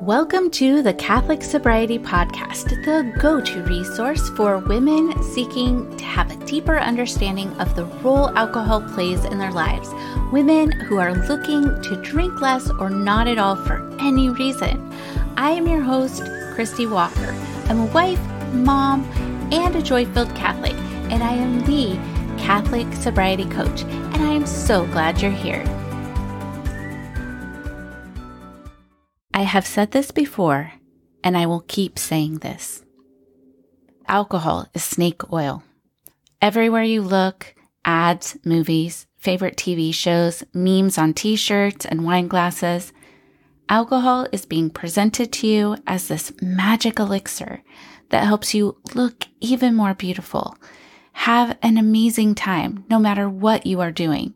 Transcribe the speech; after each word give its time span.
Welcome 0.00 0.50
to 0.50 0.82
the 0.82 0.92
Catholic 0.92 1.40
Sobriety 1.40 2.00
Podcast, 2.00 2.68
the 2.84 3.16
go 3.20 3.40
to 3.40 3.62
resource 3.62 4.28
for 4.30 4.58
women 4.58 5.22
seeking 5.22 5.96
to 5.96 6.04
have 6.04 6.32
a 6.32 6.46
deeper 6.46 6.80
understanding 6.80 7.48
of 7.60 7.76
the 7.76 7.84
role 8.02 8.28
alcohol 8.36 8.82
plays 8.82 9.24
in 9.24 9.38
their 9.38 9.52
lives. 9.52 9.88
Women 10.32 10.72
who 10.72 10.98
are 10.98 11.14
looking 11.14 11.62
to 11.82 12.02
drink 12.02 12.40
less 12.40 12.68
or 12.80 12.90
not 12.90 13.28
at 13.28 13.38
all 13.38 13.54
for 13.54 13.88
any 14.00 14.30
reason. 14.30 14.92
I 15.36 15.52
am 15.52 15.68
your 15.68 15.80
host, 15.80 16.24
Christy 16.54 16.86
Walker. 16.86 17.32
I'm 17.66 17.78
a 17.78 17.86
wife, 17.86 18.20
mom, 18.52 19.04
and 19.52 19.76
a 19.76 19.80
joy 19.80 20.06
filled 20.06 20.34
Catholic, 20.34 20.74
and 21.10 21.22
I 21.22 21.34
am 21.34 21.64
the 21.66 21.94
Catholic 22.36 22.92
Sobriety 22.94 23.44
Coach, 23.44 23.82
and 23.82 24.16
I 24.16 24.32
am 24.32 24.44
so 24.44 24.86
glad 24.86 25.22
you're 25.22 25.30
here. 25.30 25.64
Have 29.44 29.66
said 29.66 29.90
this 29.90 30.10
before, 30.10 30.72
and 31.22 31.36
I 31.36 31.46
will 31.46 31.64
keep 31.66 31.98
saying 31.98 32.38
this. 32.38 32.84
Alcohol 34.06 34.68
is 34.74 34.84
snake 34.84 35.32
oil. 35.32 35.62
Everywhere 36.42 36.82
you 36.82 37.00
look, 37.00 37.54
ads, 37.84 38.36
movies, 38.44 39.06
favorite 39.16 39.56
TV 39.56 39.94
shows, 39.94 40.44
memes 40.52 40.98
on 40.98 41.14
t 41.14 41.36
shirts 41.36 41.86
and 41.86 42.04
wine 42.04 42.28
glasses, 42.28 42.92
alcohol 43.68 44.26
is 44.30 44.44
being 44.44 44.68
presented 44.68 45.32
to 45.32 45.46
you 45.46 45.76
as 45.86 46.08
this 46.08 46.32
magic 46.42 46.98
elixir 46.98 47.62
that 48.10 48.24
helps 48.26 48.54
you 48.54 48.76
look 48.94 49.26
even 49.40 49.74
more 49.74 49.94
beautiful, 49.94 50.56
have 51.12 51.56
an 51.62 51.78
amazing 51.78 52.34
time 52.34 52.84
no 52.90 52.98
matter 52.98 53.28
what 53.28 53.64
you 53.64 53.80
are 53.80 53.90
doing, 53.90 54.34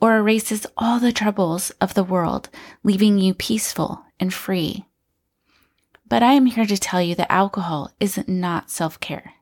or 0.00 0.16
erases 0.16 0.66
all 0.76 0.98
the 0.98 1.12
troubles 1.12 1.70
of 1.80 1.92
the 1.92 2.04
world, 2.04 2.48
leaving 2.82 3.18
you 3.18 3.34
peaceful 3.34 4.02
and 4.22 4.32
free. 4.32 4.86
But 6.08 6.22
I 6.22 6.34
am 6.34 6.46
here 6.46 6.64
to 6.64 6.78
tell 6.78 7.02
you 7.02 7.14
that 7.16 7.30
alcohol 7.30 7.90
is 7.98 8.22
not 8.28 8.70
self 8.70 9.00
care. 9.00 9.34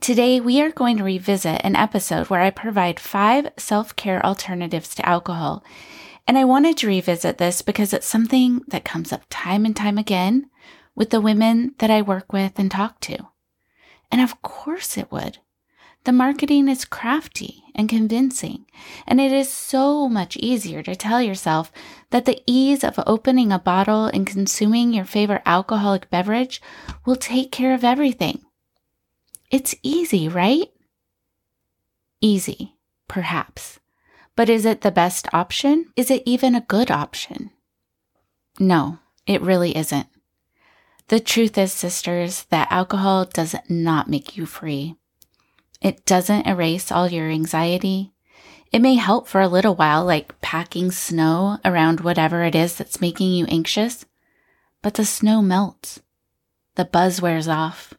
Today, 0.00 0.38
we 0.38 0.60
are 0.60 0.70
going 0.70 0.98
to 0.98 1.04
revisit 1.04 1.60
an 1.64 1.76
episode 1.76 2.28
where 2.28 2.42
I 2.42 2.50
provide 2.50 3.00
five 3.00 3.50
self 3.56 3.96
care 3.96 4.24
alternatives 4.24 4.94
to 4.94 5.08
alcohol. 5.08 5.64
And 6.28 6.36
I 6.36 6.44
wanted 6.44 6.76
to 6.78 6.86
revisit 6.86 7.38
this 7.38 7.62
because 7.62 7.92
it's 7.92 8.06
something 8.06 8.60
that 8.68 8.84
comes 8.84 9.12
up 9.12 9.22
time 9.30 9.64
and 9.64 9.74
time 9.74 9.98
again 9.98 10.50
with 10.94 11.10
the 11.10 11.20
women 11.20 11.74
that 11.78 11.90
I 11.90 12.02
work 12.02 12.32
with 12.32 12.58
and 12.58 12.70
talk 12.70 13.00
to. 13.00 13.28
And 14.12 14.20
of 14.20 14.42
course 14.42 14.98
it 14.98 15.10
would. 15.10 15.38
The 16.04 16.12
marketing 16.12 16.68
is 16.68 16.86
crafty 16.86 17.62
and 17.74 17.88
convincing, 17.88 18.64
and 19.06 19.20
it 19.20 19.32
is 19.32 19.52
so 19.52 20.08
much 20.08 20.36
easier 20.38 20.82
to 20.82 20.96
tell 20.96 21.20
yourself 21.20 21.70
that 22.08 22.24
the 22.24 22.42
ease 22.46 22.82
of 22.82 22.98
opening 23.06 23.52
a 23.52 23.58
bottle 23.58 24.06
and 24.06 24.26
consuming 24.26 24.94
your 24.94 25.04
favorite 25.04 25.42
alcoholic 25.44 26.08
beverage 26.08 26.62
will 27.04 27.16
take 27.16 27.52
care 27.52 27.74
of 27.74 27.84
everything. 27.84 28.40
It's 29.50 29.74
easy, 29.82 30.26
right? 30.26 30.68
Easy, 32.22 32.76
perhaps. 33.06 33.78
But 34.36 34.48
is 34.48 34.64
it 34.64 34.80
the 34.80 34.90
best 34.90 35.28
option? 35.34 35.92
Is 35.96 36.10
it 36.10 36.22
even 36.24 36.54
a 36.54 36.62
good 36.62 36.90
option? 36.90 37.50
No, 38.58 38.98
it 39.26 39.42
really 39.42 39.76
isn't. 39.76 40.06
The 41.08 41.20
truth 41.20 41.58
is, 41.58 41.72
sisters, 41.72 42.44
that 42.50 42.70
alcohol 42.70 43.26
does 43.26 43.54
not 43.68 44.08
make 44.08 44.36
you 44.36 44.46
free. 44.46 44.96
It 45.80 46.04
doesn't 46.04 46.46
erase 46.46 46.92
all 46.92 47.08
your 47.08 47.30
anxiety. 47.30 48.12
It 48.70 48.80
may 48.80 48.94
help 48.94 49.26
for 49.26 49.40
a 49.40 49.48
little 49.48 49.74
while, 49.74 50.04
like 50.04 50.40
packing 50.40 50.90
snow 50.90 51.58
around 51.64 52.00
whatever 52.00 52.44
it 52.44 52.54
is 52.54 52.76
that's 52.76 53.00
making 53.00 53.32
you 53.32 53.46
anxious, 53.46 54.04
but 54.82 54.94
the 54.94 55.04
snow 55.04 55.42
melts. 55.42 56.00
The 56.76 56.84
buzz 56.84 57.20
wears 57.20 57.48
off. 57.48 57.94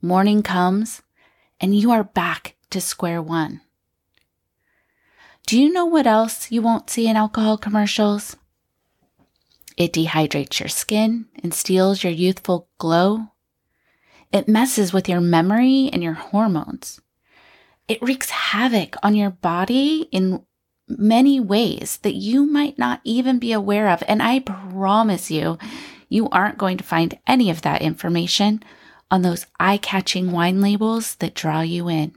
Morning 0.00 0.42
comes, 0.42 1.02
and 1.60 1.74
you 1.74 1.90
are 1.90 2.04
back 2.04 2.54
to 2.70 2.80
square 2.80 3.20
one. 3.20 3.62
Do 5.46 5.58
you 5.58 5.72
know 5.72 5.86
what 5.86 6.06
else 6.06 6.52
you 6.52 6.60
won't 6.60 6.90
see 6.90 7.08
in 7.08 7.16
alcohol 7.16 7.56
commercials? 7.56 8.36
It 9.78 9.94
dehydrates 9.94 10.60
your 10.60 10.68
skin 10.68 11.26
and 11.42 11.54
steals 11.54 12.04
your 12.04 12.12
youthful 12.12 12.68
glow. 12.78 13.28
It 14.32 14.48
messes 14.48 14.92
with 14.92 15.08
your 15.08 15.20
memory 15.20 15.88
and 15.92 16.02
your 16.02 16.14
hormones. 16.14 17.00
It 17.86 18.02
wreaks 18.02 18.30
havoc 18.30 18.96
on 19.02 19.14
your 19.14 19.30
body 19.30 20.08
in 20.12 20.44
many 20.88 21.40
ways 21.40 21.98
that 21.98 22.14
you 22.14 22.46
might 22.46 22.78
not 22.78 23.00
even 23.04 23.38
be 23.38 23.52
aware 23.52 23.88
of. 23.88 24.02
And 24.06 24.22
I 24.22 24.40
promise 24.40 25.30
you, 25.30 25.58
you 26.08 26.28
aren't 26.30 26.58
going 26.58 26.76
to 26.78 26.84
find 26.84 27.18
any 27.26 27.50
of 27.50 27.62
that 27.62 27.82
information 27.82 28.62
on 29.10 29.22
those 29.22 29.46
eye 29.58 29.78
catching 29.78 30.32
wine 30.32 30.60
labels 30.60 31.14
that 31.16 31.34
draw 31.34 31.60
you 31.60 31.88
in. 31.88 32.14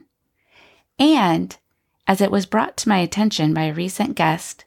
And 0.98 1.56
as 2.06 2.20
it 2.20 2.30
was 2.30 2.46
brought 2.46 2.76
to 2.78 2.88
my 2.88 2.98
attention 2.98 3.54
by 3.54 3.64
a 3.64 3.74
recent 3.74 4.14
guest, 4.14 4.64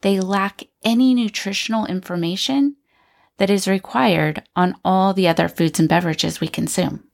they 0.00 0.20
lack 0.20 0.64
any 0.82 1.14
nutritional 1.14 1.86
information 1.86 2.76
that 3.38 3.50
is 3.50 3.66
required 3.68 4.42
on 4.54 4.76
all 4.84 5.12
the 5.12 5.28
other 5.28 5.48
foods 5.48 5.80
and 5.80 5.88
beverages 5.88 6.40
we 6.40 6.48
consume. 6.48 7.04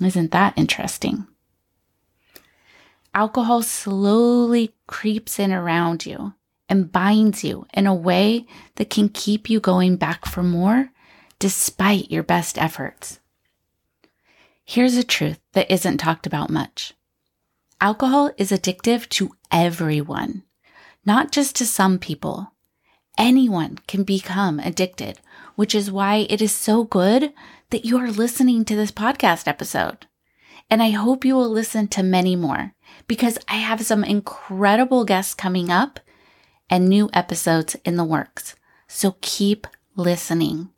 Isn't 0.00 0.32
that 0.32 0.54
interesting? 0.56 1.26
Alcohol 3.14 3.62
slowly 3.62 4.74
creeps 4.86 5.38
in 5.38 5.52
around 5.52 6.04
you 6.04 6.34
and 6.68 6.92
binds 6.92 7.44
you 7.44 7.66
in 7.72 7.86
a 7.86 7.94
way 7.94 8.46
that 8.74 8.90
can 8.90 9.08
keep 9.08 9.48
you 9.48 9.60
going 9.60 9.96
back 9.96 10.26
for 10.26 10.42
more 10.42 10.90
despite 11.38 12.10
your 12.10 12.22
best 12.22 12.58
efforts. 12.58 13.20
Here's 14.64 14.96
a 14.96 15.04
truth 15.04 15.38
that 15.52 15.70
isn't 15.70 15.98
talked 15.98 16.26
about 16.26 16.50
much. 16.50 16.92
Alcohol 17.80 18.32
is 18.36 18.50
addictive 18.50 19.08
to 19.10 19.36
everyone, 19.52 20.42
not 21.04 21.30
just 21.30 21.54
to 21.56 21.66
some 21.66 21.98
people. 21.98 22.52
Anyone 23.16 23.78
can 23.86 24.02
become 24.02 24.58
addicted, 24.58 25.20
which 25.56 25.74
is 25.74 25.90
why 25.90 26.26
it 26.30 26.40
is 26.40 26.52
so 26.52 26.84
good 26.84 27.32
that 27.70 27.84
you 27.84 27.98
are 27.98 28.10
listening 28.10 28.64
to 28.64 28.76
this 28.76 28.92
podcast 28.92 29.48
episode. 29.48 30.06
And 30.70 30.82
I 30.82 30.90
hope 30.90 31.24
you 31.24 31.34
will 31.34 31.48
listen 31.48 31.88
to 31.88 32.02
many 32.02 32.36
more 32.36 32.74
because 33.06 33.38
I 33.48 33.56
have 33.56 33.84
some 33.84 34.04
incredible 34.04 35.04
guests 35.04 35.34
coming 35.34 35.70
up 35.70 36.00
and 36.70 36.88
new 36.88 37.10
episodes 37.12 37.76
in 37.84 37.96
the 37.96 38.04
works. 38.04 38.54
So 38.86 39.16
keep 39.20 39.66
listening. 39.96 40.70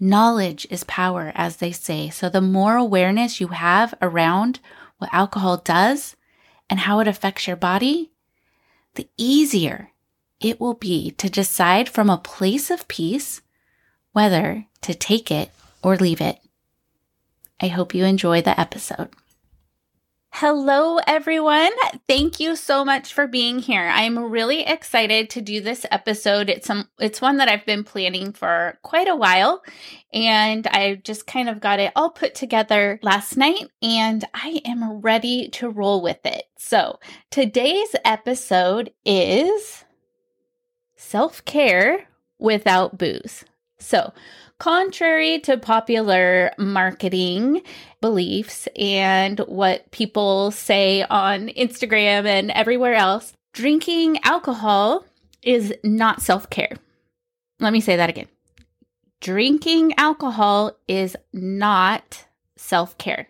Knowledge 0.00 0.66
is 0.70 0.84
power, 0.84 1.32
as 1.34 1.56
they 1.56 1.72
say. 1.72 2.10
So 2.10 2.28
the 2.28 2.40
more 2.40 2.76
awareness 2.76 3.40
you 3.40 3.48
have 3.48 3.94
around 4.02 4.60
what 4.98 5.12
alcohol 5.12 5.58
does 5.58 6.16
and 6.68 6.80
how 6.80 7.00
it 7.00 7.08
affects 7.08 7.46
your 7.46 7.56
body, 7.56 8.12
the 8.94 9.08
easier 9.16 9.90
it 10.40 10.60
will 10.60 10.74
be 10.74 11.10
to 11.12 11.30
decide 11.30 11.88
from 11.88 12.10
a 12.10 12.18
place 12.18 12.70
of 12.70 12.88
peace 12.88 13.40
whether 14.14 14.64
to 14.80 14.94
take 14.94 15.30
it 15.30 15.50
or 15.82 15.96
leave 15.96 16.20
it. 16.20 16.38
I 17.60 17.66
hope 17.68 17.94
you 17.94 18.04
enjoy 18.04 18.40
the 18.40 18.58
episode. 18.58 19.10
Hello, 20.30 20.98
everyone. 21.06 21.70
Thank 22.08 22.40
you 22.40 22.56
so 22.56 22.84
much 22.84 23.12
for 23.12 23.28
being 23.28 23.60
here. 23.60 23.88
I'm 23.92 24.18
really 24.18 24.66
excited 24.66 25.30
to 25.30 25.40
do 25.40 25.60
this 25.60 25.86
episode. 25.92 26.48
It's 26.50 26.66
some, 26.66 26.88
it's 26.98 27.20
one 27.20 27.36
that 27.36 27.48
I've 27.48 27.64
been 27.66 27.84
planning 27.84 28.32
for 28.32 28.78
quite 28.82 29.06
a 29.06 29.14
while, 29.14 29.62
and 30.12 30.66
I 30.66 31.00
just 31.04 31.28
kind 31.28 31.48
of 31.48 31.60
got 31.60 31.78
it 31.78 31.92
all 31.94 32.10
put 32.10 32.34
together 32.34 32.98
last 33.00 33.36
night, 33.36 33.68
and 33.80 34.24
I 34.34 34.60
am 34.64 35.00
ready 35.00 35.48
to 35.50 35.70
roll 35.70 36.02
with 36.02 36.24
it. 36.24 36.44
So 36.58 36.98
today's 37.30 37.94
episode 38.04 38.92
is 39.04 39.84
self 40.96 41.44
care 41.44 42.08
without 42.38 42.98
booze. 42.98 43.44
So, 43.84 44.12
contrary 44.58 45.40
to 45.40 45.58
popular 45.58 46.52
marketing 46.58 47.62
beliefs 48.00 48.66
and 48.76 49.38
what 49.40 49.90
people 49.90 50.50
say 50.50 51.02
on 51.02 51.48
Instagram 51.48 52.24
and 52.26 52.50
everywhere 52.50 52.94
else, 52.94 53.32
drinking 53.52 54.20
alcohol 54.24 55.04
is 55.42 55.74
not 55.84 56.22
self 56.22 56.48
care. 56.50 56.76
Let 57.60 57.72
me 57.72 57.80
say 57.80 57.96
that 57.96 58.10
again. 58.10 58.28
Drinking 59.20 59.94
alcohol 59.98 60.72
is 60.88 61.16
not 61.32 62.24
self 62.56 62.96
care. 62.98 63.28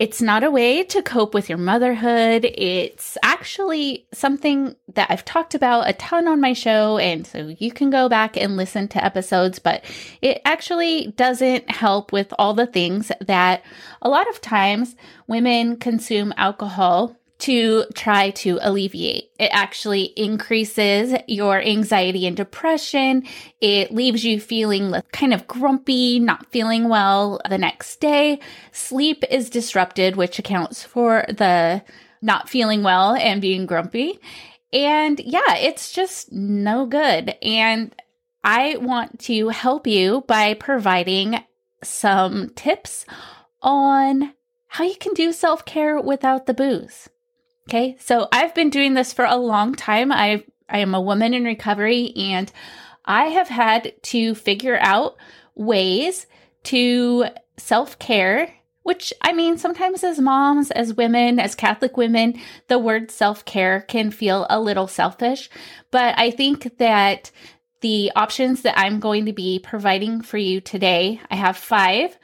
It's 0.00 0.22
not 0.22 0.42
a 0.42 0.50
way 0.50 0.82
to 0.82 1.02
cope 1.02 1.34
with 1.34 1.50
your 1.50 1.58
motherhood. 1.58 2.46
It's 2.46 3.18
actually 3.22 4.06
something 4.14 4.74
that 4.94 5.10
I've 5.10 5.26
talked 5.26 5.54
about 5.54 5.90
a 5.90 5.92
ton 5.92 6.26
on 6.26 6.40
my 6.40 6.54
show. 6.54 6.96
And 6.96 7.26
so 7.26 7.54
you 7.58 7.70
can 7.70 7.90
go 7.90 8.08
back 8.08 8.38
and 8.38 8.56
listen 8.56 8.88
to 8.88 9.04
episodes, 9.04 9.58
but 9.58 9.84
it 10.22 10.40
actually 10.46 11.08
doesn't 11.18 11.70
help 11.70 12.12
with 12.12 12.32
all 12.38 12.54
the 12.54 12.66
things 12.66 13.12
that 13.20 13.62
a 14.00 14.08
lot 14.08 14.26
of 14.30 14.40
times 14.40 14.96
women 15.26 15.76
consume 15.76 16.32
alcohol 16.38 17.14
to 17.40 17.84
try 17.94 18.30
to 18.30 18.58
alleviate. 18.62 19.30
It 19.38 19.50
actually 19.52 20.04
increases 20.16 21.14
your 21.26 21.60
anxiety 21.60 22.26
and 22.26 22.36
depression. 22.36 23.24
It 23.60 23.92
leaves 23.92 24.24
you 24.24 24.40
feeling 24.40 24.94
kind 25.12 25.34
of 25.34 25.46
grumpy, 25.46 26.18
not 26.18 26.50
feeling 26.50 26.88
well 26.88 27.40
the 27.48 27.58
next 27.58 28.00
day. 28.00 28.40
Sleep 28.72 29.24
is 29.30 29.50
disrupted, 29.50 30.16
which 30.16 30.38
accounts 30.38 30.84
for 30.84 31.24
the 31.28 31.82
not 32.22 32.48
feeling 32.48 32.82
well 32.82 33.14
and 33.14 33.40
being 33.40 33.66
grumpy. 33.66 34.20
And 34.72 35.18
yeah, 35.20 35.56
it's 35.56 35.92
just 35.92 36.32
no 36.32 36.86
good. 36.86 37.34
And 37.42 37.94
I 38.44 38.76
want 38.76 39.20
to 39.20 39.48
help 39.48 39.86
you 39.86 40.24
by 40.26 40.54
providing 40.54 41.42
some 41.82 42.50
tips 42.50 43.06
on 43.62 44.34
how 44.68 44.84
you 44.84 44.96
can 44.96 45.14
do 45.14 45.32
self 45.32 45.64
care 45.64 46.00
without 46.00 46.46
the 46.46 46.54
booze. 46.54 47.08
Okay. 47.68 47.96
So 48.00 48.28
I've 48.32 48.54
been 48.54 48.70
doing 48.70 48.94
this 48.94 49.12
for 49.12 49.24
a 49.24 49.36
long 49.36 49.74
time. 49.74 50.10
I, 50.10 50.44
I 50.68 50.78
am 50.78 50.94
a 50.94 51.00
woman 51.00 51.34
in 51.34 51.44
recovery 51.44 52.12
and 52.16 52.50
I 53.04 53.26
have 53.26 53.48
had 53.48 53.92
to 54.04 54.34
figure 54.34 54.78
out 54.80 55.16
ways 55.54 56.26
to 56.64 57.26
self 57.56 57.98
care, 57.98 58.52
which 58.82 59.12
I 59.22 59.32
mean, 59.32 59.58
sometimes 59.58 60.04
as 60.04 60.18
moms, 60.18 60.70
as 60.70 60.94
women, 60.94 61.38
as 61.38 61.54
Catholic 61.54 61.96
women, 61.96 62.40
the 62.68 62.78
word 62.78 63.10
self 63.10 63.44
care 63.44 63.82
can 63.82 64.10
feel 64.10 64.46
a 64.50 64.60
little 64.60 64.88
selfish. 64.88 65.50
But 65.90 66.18
I 66.18 66.30
think 66.30 66.78
that 66.78 67.30
the 67.80 68.12
options 68.14 68.62
that 68.62 68.78
I'm 68.78 69.00
going 69.00 69.26
to 69.26 69.32
be 69.32 69.58
providing 69.58 70.20
for 70.20 70.38
you 70.38 70.60
today, 70.60 71.20
I 71.30 71.36
have 71.36 71.56
five, 71.56 72.18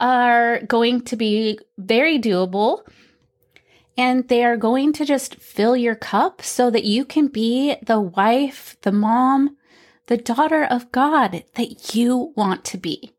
are 0.00 0.60
going 0.62 1.02
to 1.02 1.16
be 1.16 1.58
very 1.78 2.18
doable. 2.18 2.86
And 3.96 4.28
they 4.28 4.44
are 4.44 4.56
going 4.56 4.92
to 4.94 5.04
just 5.04 5.36
fill 5.36 5.76
your 5.76 5.94
cup 5.94 6.42
so 6.42 6.70
that 6.70 6.84
you 6.84 7.04
can 7.04 7.28
be 7.28 7.76
the 7.82 8.00
wife, 8.00 8.76
the 8.82 8.92
mom, 8.92 9.56
the 10.06 10.16
daughter 10.16 10.64
of 10.64 10.92
God 10.92 11.44
that 11.54 11.94
you 11.94 12.32
want 12.36 12.64
to 12.66 12.78
be. 12.78 13.12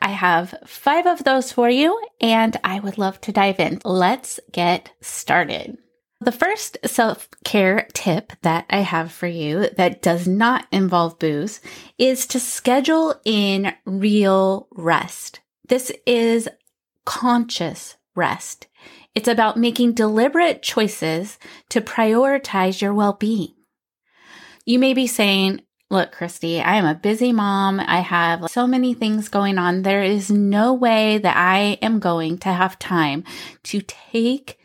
I 0.00 0.10
have 0.10 0.54
five 0.66 1.06
of 1.06 1.24
those 1.24 1.52
for 1.52 1.68
you, 1.68 2.00
and 2.20 2.56
I 2.62 2.80
would 2.80 2.98
love 2.98 3.20
to 3.22 3.32
dive 3.32 3.60
in. 3.60 3.80
Let's 3.84 4.40
get 4.50 4.92
started. 5.00 5.78
The 6.20 6.32
first 6.32 6.78
self 6.84 7.28
care 7.44 7.88
tip 7.94 8.32
that 8.42 8.66
I 8.70 8.80
have 8.80 9.10
for 9.10 9.26
you 9.26 9.68
that 9.76 10.02
does 10.02 10.28
not 10.28 10.66
involve 10.70 11.18
booze 11.18 11.60
is 11.98 12.26
to 12.28 12.38
schedule 12.38 13.20
in 13.24 13.74
real 13.84 14.68
rest. 14.70 15.40
This 15.66 15.90
is 16.06 16.48
conscious 17.04 17.96
rest. 18.14 18.66
It's 19.14 19.28
about 19.28 19.56
making 19.56 19.92
deliberate 19.92 20.62
choices 20.62 21.38
to 21.70 21.80
prioritize 21.80 22.80
your 22.80 22.94
well 22.94 23.12
being. 23.12 23.54
You 24.64 24.78
may 24.78 24.94
be 24.94 25.06
saying, 25.06 25.62
Look, 25.90 26.12
Christy, 26.12 26.58
I 26.58 26.76
am 26.76 26.86
a 26.86 26.94
busy 26.94 27.32
mom. 27.32 27.78
I 27.78 28.00
have 28.00 28.48
so 28.50 28.66
many 28.66 28.94
things 28.94 29.28
going 29.28 29.58
on. 29.58 29.82
There 29.82 30.02
is 30.02 30.30
no 30.30 30.72
way 30.72 31.18
that 31.18 31.36
I 31.36 31.76
am 31.82 31.98
going 31.98 32.38
to 32.38 32.48
have 32.48 32.78
time 32.78 33.24
to 33.64 33.82
take 33.82 34.58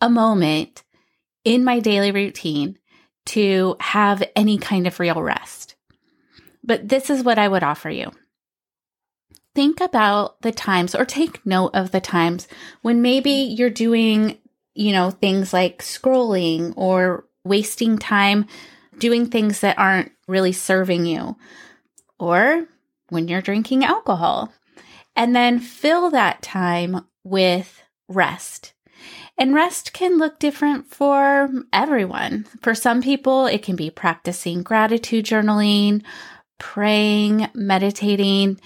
a 0.00 0.08
moment 0.08 0.82
in 1.44 1.64
my 1.64 1.80
daily 1.80 2.12
routine 2.12 2.78
to 3.26 3.76
have 3.78 4.22
any 4.34 4.56
kind 4.56 4.86
of 4.86 4.98
real 5.00 5.22
rest. 5.22 5.76
But 6.62 6.88
this 6.88 7.10
is 7.10 7.22
what 7.22 7.38
I 7.38 7.46
would 7.46 7.62
offer 7.62 7.90
you. 7.90 8.10
Think 9.54 9.80
about 9.80 10.40
the 10.42 10.52
times 10.52 10.94
or 10.94 11.04
take 11.04 11.44
note 11.46 11.70
of 11.74 11.92
the 11.92 12.00
times 12.00 12.48
when 12.82 13.02
maybe 13.02 13.30
you're 13.30 13.70
doing, 13.70 14.38
you 14.74 14.92
know, 14.92 15.10
things 15.10 15.52
like 15.52 15.78
scrolling 15.78 16.72
or 16.76 17.24
wasting 17.44 17.98
time 17.98 18.46
doing 18.98 19.26
things 19.26 19.60
that 19.60 19.78
aren't 19.78 20.12
really 20.26 20.52
serving 20.52 21.06
you 21.06 21.36
or 22.18 22.66
when 23.10 23.28
you're 23.28 23.42
drinking 23.42 23.84
alcohol. 23.84 24.52
And 25.16 25.36
then 25.36 25.60
fill 25.60 26.10
that 26.10 26.42
time 26.42 27.06
with 27.22 27.82
rest. 28.08 28.72
And 29.38 29.54
rest 29.54 29.92
can 29.92 30.18
look 30.18 30.38
different 30.38 30.86
for 30.86 31.50
everyone. 31.72 32.46
For 32.62 32.74
some 32.74 33.02
people, 33.02 33.46
it 33.46 33.62
can 33.62 33.76
be 33.76 33.90
practicing 33.90 34.62
gratitude 34.62 35.24
journaling, 35.24 36.02
praying, 36.58 37.48
meditating, 37.54 38.60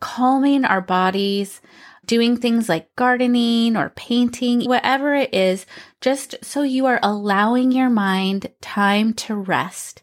calming 0.00 0.64
our 0.64 0.80
bodies, 0.80 1.60
doing 2.06 2.36
things 2.36 2.68
like 2.68 2.94
gardening 2.96 3.76
or 3.76 3.90
painting, 3.90 4.64
whatever 4.64 5.14
it 5.14 5.34
is, 5.34 5.66
just 6.00 6.36
so 6.42 6.62
you 6.62 6.86
are 6.86 7.00
allowing 7.02 7.72
your 7.72 7.90
mind 7.90 8.50
time 8.60 9.12
to 9.12 9.34
rest 9.34 10.02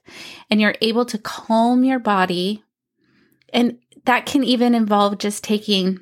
and 0.50 0.60
you're 0.60 0.76
able 0.82 1.06
to 1.06 1.18
calm 1.18 1.84
your 1.84 2.00
body. 2.00 2.64
And 3.54 3.78
that 4.06 4.26
can 4.26 4.44
even 4.44 4.76
involve 4.76 5.18
just 5.18 5.44
taking 5.44 6.00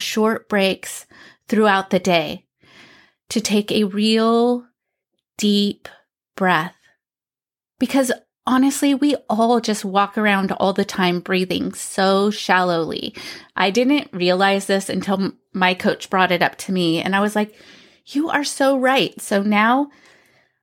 short 0.00 0.48
breaks 0.48 1.06
throughout 1.48 1.90
the 1.90 2.00
day 2.00 2.46
to 3.28 3.40
take 3.40 3.70
a 3.70 3.84
real 3.84 4.66
deep 5.38 5.88
breath. 6.36 6.74
Because 7.78 8.10
honestly, 8.46 8.94
we 8.94 9.16
all 9.28 9.60
just 9.60 9.84
walk 9.84 10.18
around 10.18 10.52
all 10.52 10.72
the 10.72 10.84
time 10.84 11.20
breathing 11.20 11.72
so 11.74 12.30
shallowly. 12.30 13.14
I 13.56 13.70
didn't 13.70 14.12
realize 14.12 14.66
this 14.66 14.88
until 14.88 15.32
my 15.52 15.74
coach 15.74 16.10
brought 16.10 16.32
it 16.32 16.42
up 16.42 16.56
to 16.56 16.72
me, 16.72 17.00
and 17.00 17.14
I 17.14 17.20
was 17.20 17.36
like, 17.36 17.54
You 18.06 18.30
are 18.30 18.44
so 18.44 18.76
right. 18.76 19.20
So 19.20 19.42
now 19.42 19.90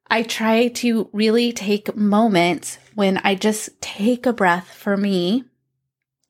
I 0.09 0.23
try 0.23 0.67
to 0.67 1.09
really 1.13 1.53
take 1.53 1.95
moments 1.95 2.79
when 2.95 3.17
I 3.19 3.35
just 3.35 3.79
take 3.81 4.25
a 4.25 4.33
breath 4.33 4.67
for 4.67 4.97
me 4.97 5.43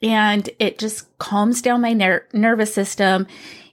and 0.01 0.49
it 0.59 0.79
just 0.79 1.17
calms 1.17 1.61
down 1.61 1.81
my 1.81 1.93
ner- 1.93 2.27
nervous 2.33 2.73
system 2.73 3.27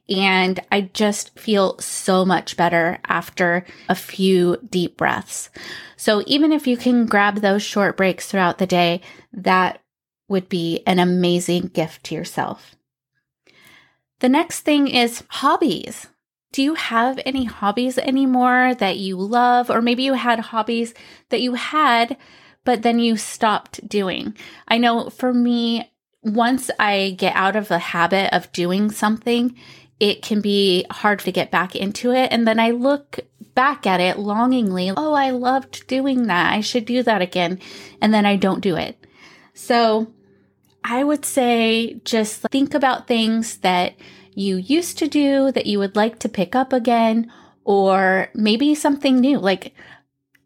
and 0.08 0.60
I 0.70 0.82
just 0.92 1.38
feel 1.38 1.78
so 1.78 2.24
much 2.24 2.56
better 2.56 2.98
after 3.06 3.64
a 3.88 3.94
few 3.94 4.58
deep 4.68 4.96
breaths. 4.96 5.50
So 5.96 6.22
even 6.26 6.52
if 6.52 6.66
you 6.66 6.76
can 6.76 7.06
grab 7.06 7.36
those 7.36 7.62
short 7.62 7.96
breaks 7.96 8.30
throughout 8.30 8.58
the 8.58 8.66
day, 8.66 9.00
that 9.32 9.80
would 10.28 10.48
be 10.48 10.82
an 10.86 10.98
amazing 10.98 11.68
gift 11.68 12.04
to 12.04 12.14
yourself. 12.14 12.76
The 14.20 14.28
next 14.28 14.60
thing 14.60 14.88
is 14.88 15.24
hobbies. 15.28 16.06
Do 16.52 16.62
you 16.62 16.74
have 16.74 17.20
any 17.26 17.44
hobbies 17.44 17.98
anymore 17.98 18.74
that 18.76 18.96
you 18.98 19.16
love? 19.16 19.68
Or 19.70 19.82
maybe 19.82 20.04
you 20.04 20.14
had 20.14 20.38
hobbies 20.38 20.94
that 21.28 21.42
you 21.42 21.54
had, 21.54 22.16
but 22.64 22.82
then 22.82 22.98
you 22.98 23.16
stopped 23.16 23.86
doing. 23.86 24.34
I 24.66 24.78
know 24.78 25.10
for 25.10 25.34
me, 25.34 25.92
once 26.22 26.70
I 26.78 27.14
get 27.18 27.36
out 27.36 27.56
of 27.56 27.68
the 27.68 27.78
habit 27.78 28.34
of 28.34 28.50
doing 28.52 28.90
something, 28.90 29.56
it 29.98 30.22
can 30.22 30.40
be 30.40 30.84
hard 30.90 31.20
to 31.20 31.32
get 31.32 31.50
back 31.50 31.74
into 31.74 32.12
it. 32.12 32.32
And 32.32 32.46
then 32.46 32.60
I 32.60 32.70
look 32.70 33.20
back 33.54 33.86
at 33.86 34.00
it 34.00 34.18
longingly. 34.18 34.92
Oh, 34.94 35.14
I 35.14 35.30
loved 35.30 35.86
doing 35.86 36.26
that. 36.26 36.52
I 36.52 36.60
should 36.60 36.84
do 36.84 37.02
that 37.02 37.22
again. 37.22 37.60
And 38.00 38.12
then 38.12 38.26
I 38.26 38.36
don't 38.36 38.60
do 38.60 38.76
it. 38.76 38.98
So 39.54 40.12
I 40.84 41.02
would 41.02 41.24
say 41.24 42.00
just 42.04 42.42
think 42.42 42.74
about 42.74 43.06
things 43.06 43.58
that 43.58 43.94
you 44.34 44.56
used 44.56 44.98
to 44.98 45.08
do 45.08 45.50
that 45.52 45.66
you 45.66 45.78
would 45.78 45.96
like 45.96 46.18
to 46.18 46.28
pick 46.28 46.54
up 46.54 46.72
again, 46.72 47.32
or 47.64 48.28
maybe 48.34 48.74
something 48.74 49.16
new. 49.16 49.38
Like 49.38 49.74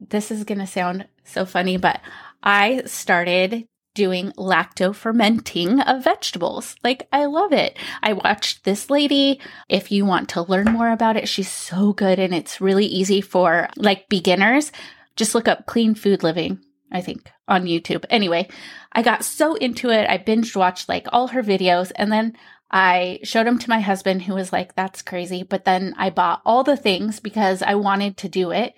this 0.00 0.30
is 0.30 0.45
going 0.45 0.61
to 0.61 0.66
sound 0.66 1.07
so 1.25 1.45
funny, 1.45 1.76
but 1.76 2.00
I 2.42 2.83
started 2.87 3.66
doing 3.94 4.32
lacto 4.32 4.94
fermenting 4.94 5.80
of 5.80 6.04
vegetables. 6.04 6.76
Like, 6.82 7.09
I 7.12 7.25
love 7.26 7.52
it. 7.52 7.78
I 8.02 8.12
watched 8.12 8.64
this 8.64 8.90
lady. 8.90 9.40
If 9.68 9.90
you 9.90 10.04
want 10.04 10.28
to 10.30 10.42
learn 10.42 10.73
more 10.73 10.90
about 10.90 11.16
it, 11.16 11.28
she's 11.28 11.50
so 11.50 11.92
good 11.92 12.18
and 12.18 12.35
it's 12.35 12.61
really 12.61 12.87
easy 12.87 13.20
for 13.20 13.68
like 13.76 14.09
beginners. 14.09 14.73
Just 15.16 15.35
look 15.35 15.49
up 15.49 15.66
clean 15.66 15.94
food 15.94 16.23
living, 16.23 16.61
I 16.92 17.00
think, 17.00 17.30
on 17.49 17.64
YouTube. 17.64 18.04
Anyway, 18.11 18.49
I 18.92 19.02
got 19.02 19.25
so 19.25 19.54
into 19.54 19.90
it. 19.90 20.09
I 20.09 20.18
binge 20.18 20.54
watched 20.54 20.88
like 20.88 21.06
all 21.12 21.28
her 21.28 21.42
videos 21.42 21.92
and 21.97 22.12
then 22.12 22.37
I 22.70 23.18
showed 23.25 23.47
them 23.47 23.59
to 23.59 23.70
my 23.70 23.80
husband 23.80 24.23
who 24.23 24.35
was 24.35 24.52
like, 24.52 24.76
that's 24.76 25.02
crazy. 25.02 25.42
But 25.42 25.64
then 25.64 25.94
I 25.99 26.11
bought 26.11 26.42
all 26.47 26.62
the 26.62 26.76
things 26.76 27.18
because 27.18 27.62
I 27.62 27.75
wanted 27.75 28.16
to 28.18 28.28
do 28.28 28.52
it. 28.52 28.75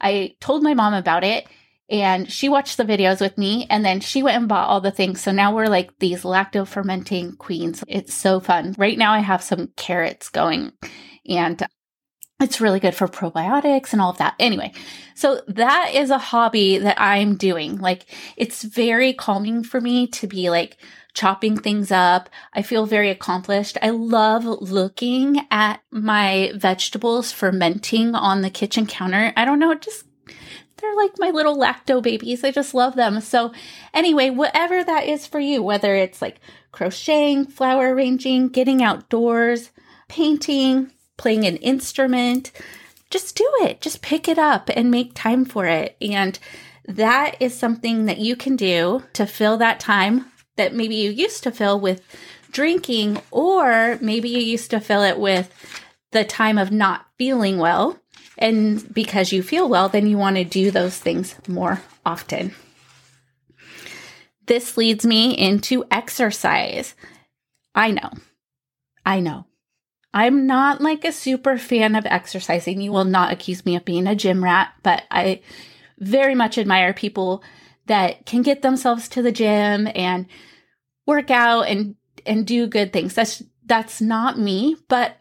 I 0.00 0.34
told 0.40 0.62
my 0.62 0.74
mom 0.74 0.94
about 0.94 1.24
it 1.24 1.46
and 1.88 2.30
she 2.30 2.48
watched 2.48 2.76
the 2.76 2.84
videos 2.84 3.20
with 3.20 3.38
me 3.38 3.66
and 3.70 3.84
then 3.84 4.00
she 4.00 4.22
went 4.22 4.36
and 4.36 4.48
bought 4.48 4.68
all 4.68 4.80
the 4.80 4.90
things. 4.90 5.20
So 5.20 5.32
now 5.32 5.54
we're 5.54 5.68
like 5.68 5.98
these 5.98 6.22
lacto 6.22 6.66
fermenting 6.66 7.36
queens. 7.36 7.84
It's 7.86 8.14
so 8.14 8.40
fun. 8.40 8.74
Right 8.76 8.98
now 8.98 9.12
I 9.12 9.20
have 9.20 9.42
some 9.42 9.68
carrots 9.76 10.28
going 10.28 10.72
and 11.28 11.64
it's 12.38 12.60
really 12.60 12.80
good 12.80 12.94
for 12.94 13.08
probiotics 13.08 13.92
and 13.92 14.02
all 14.02 14.10
of 14.10 14.18
that. 14.18 14.34
Anyway, 14.38 14.72
so 15.14 15.40
that 15.48 15.92
is 15.94 16.10
a 16.10 16.18
hobby 16.18 16.78
that 16.78 17.00
I'm 17.00 17.36
doing. 17.36 17.78
Like 17.78 18.06
it's 18.36 18.62
very 18.62 19.14
calming 19.14 19.62
for 19.62 19.80
me 19.80 20.06
to 20.08 20.26
be 20.26 20.50
like 20.50 20.76
chopping 21.14 21.56
things 21.56 21.90
up. 21.90 22.28
I 22.52 22.60
feel 22.60 22.84
very 22.84 23.10
accomplished. 23.10 23.78
I 23.80 23.90
love 23.90 24.44
looking 24.44 25.46
at 25.50 25.80
my 25.90 26.52
vegetables 26.54 27.32
fermenting 27.32 28.14
on 28.14 28.42
the 28.42 28.50
kitchen 28.50 28.86
counter. 28.86 29.32
I 29.34 29.46
don't 29.46 29.58
know, 29.58 29.70
it 29.70 29.80
just 29.80 30.04
they're 30.76 30.96
like 30.96 31.12
my 31.18 31.30
little 31.30 31.56
lacto 31.56 32.02
babies. 32.02 32.44
I 32.44 32.50
just 32.50 32.74
love 32.74 32.96
them. 32.96 33.20
So, 33.20 33.52
anyway, 33.94 34.30
whatever 34.30 34.84
that 34.84 35.06
is 35.06 35.26
for 35.26 35.40
you, 35.40 35.62
whether 35.62 35.94
it's 35.94 36.20
like 36.20 36.40
crocheting, 36.72 37.46
flower 37.46 37.94
arranging, 37.94 38.48
getting 38.48 38.82
outdoors, 38.82 39.70
painting, 40.08 40.92
playing 41.16 41.46
an 41.46 41.56
instrument, 41.56 42.52
just 43.10 43.36
do 43.36 43.50
it. 43.60 43.80
Just 43.80 44.02
pick 44.02 44.28
it 44.28 44.38
up 44.38 44.70
and 44.74 44.90
make 44.90 45.14
time 45.14 45.44
for 45.44 45.66
it. 45.66 45.96
And 46.00 46.38
that 46.86 47.36
is 47.40 47.56
something 47.56 48.06
that 48.06 48.18
you 48.18 48.36
can 48.36 48.56
do 48.56 49.02
to 49.14 49.26
fill 49.26 49.56
that 49.58 49.80
time 49.80 50.26
that 50.56 50.74
maybe 50.74 50.96
you 50.96 51.10
used 51.10 51.42
to 51.42 51.50
fill 51.50 51.78
with 51.80 52.02
drinking, 52.50 53.20
or 53.30 53.98
maybe 54.00 54.28
you 54.28 54.38
used 54.38 54.70
to 54.70 54.80
fill 54.80 55.02
it 55.02 55.18
with 55.18 55.52
the 56.12 56.24
time 56.24 56.58
of 56.58 56.72
not 56.72 57.06
feeling 57.18 57.58
well. 57.58 57.98
And 58.38 58.92
because 58.92 59.32
you 59.32 59.42
feel 59.42 59.68
well, 59.68 59.88
then 59.88 60.06
you 60.06 60.18
want 60.18 60.36
to 60.36 60.44
do 60.44 60.70
those 60.70 60.98
things 60.98 61.34
more 61.48 61.80
often. 62.04 62.54
This 64.46 64.76
leads 64.76 65.04
me 65.04 65.36
into 65.36 65.84
exercise. 65.90 66.94
I 67.74 67.90
know. 67.90 68.10
I 69.04 69.20
know. 69.20 69.46
I'm 70.14 70.46
not 70.46 70.80
like 70.80 71.04
a 71.04 71.12
super 71.12 71.58
fan 71.58 71.94
of 71.94 72.06
exercising. 72.06 72.80
You 72.80 72.92
will 72.92 73.04
not 73.04 73.32
accuse 73.32 73.66
me 73.66 73.76
of 73.76 73.84
being 73.84 74.06
a 74.06 74.14
gym 74.14 74.42
rat, 74.42 74.72
but 74.82 75.02
I 75.10 75.42
very 75.98 76.34
much 76.34 76.58
admire 76.58 76.94
people 76.94 77.42
that 77.86 78.24
can 78.26 78.42
get 78.42 78.62
themselves 78.62 79.08
to 79.10 79.22
the 79.22 79.32
gym 79.32 79.88
and 79.94 80.26
work 81.06 81.30
out 81.30 81.62
and 81.62 81.96
and 82.24 82.46
do 82.46 82.66
good 82.66 82.92
things. 82.92 83.14
That's 83.14 83.42
that's 83.64 84.00
not 84.00 84.38
me, 84.38 84.76
but 84.88 85.16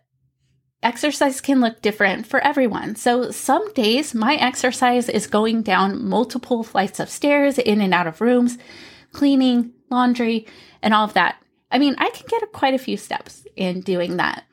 exercise 0.85 1.41
can 1.41 1.59
look 1.59 1.81
different 1.81 2.27
for 2.27 2.39
everyone. 2.41 2.95
So 2.95 3.31
some 3.31 3.73
days 3.73 4.13
my 4.13 4.35
exercise 4.35 5.09
is 5.09 5.27
going 5.27 5.63
down 5.63 6.07
multiple 6.07 6.63
flights 6.63 6.99
of 6.99 7.09
stairs, 7.09 7.57
in 7.57 7.81
and 7.81 7.93
out 7.93 8.07
of 8.07 8.21
rooms, 8.21 8.57
cleaning, 9.11 9.73
laundry, 9.89 10.45
and 10.81 10.93
all 10.93 11.03
of 11.03 11.13
that. 11.13 11.37
I 11.71 11.79
mean, 11.79 11.95
I 11.97 12.09
can 12.11 12.27
get 12.29 12.51
quite 12.53 12.73
a 12.73 12.77
few 12.79 12.97
steps 12.97 13.45
in 13.55 13.81
doing 13.81 14.17
that. 14.17 14.45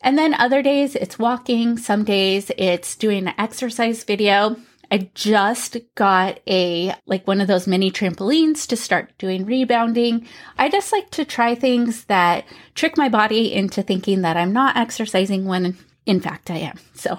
And 0.00 0.16
then 0.16 0.34
other 0.34 0.62
days 0.62 0.94
it's 0.94 1.18
walking, 1.18 1.78
some 1.78 2.04
days 2.04 2.50
it's 2.56 2.94
doing 2.94 3.26
an 3.26 3.34
exercise 3.36 4.04
video. 4.04 4.56
I 4.90 5.10
just 5.14 5.76
got 5.94 6.40
a 6.46 6.94
like 7.06 7.26
one 7.26 7.40
of 7.40 7.48
those 7.48 7.66
mini 7.66 7.90
trampolines 7.90 8.66
to 8.68 8.76
start 8.76 9.16
doing 9.18 9.44
rebounding. 9.44 10.26
I 10.58 10.68
just 10.68 10.92
like 10.92 11.10
to 11.10 11.24
try 11.24 11.54
things 11.54 12.04
that 12.04 12.44
trick 12.74 12.96
my 12.96 13.08
body 13.08 13.52
into 13.52 13.82
thinking 13.82 14.22
that 14.22 14.36
I'm 14.36 14.52
not 14.52 14.76
exercising 14.76 15.44
when 15.44 15.76
in 16.04 16.20
fact 16.20 16.50
I 16.50 16.58
am. 16.58 16.78
So, 16.94 17.18